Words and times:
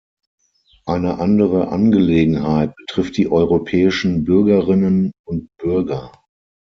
Eine 0.87 1.19
andere 1.19 1.67
Angelegenheit 1.67 2.75
betrifft 2.75 3.17
die 3.17 3.29
europäischen 3.31 4.23
Bürgerinnen 4.23 5.11
und 5.27 5.47
Bürger. 5.59 6.11